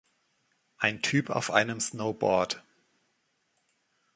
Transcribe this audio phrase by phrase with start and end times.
[0.77, 2.63] Ein Typ auf einem Snowboard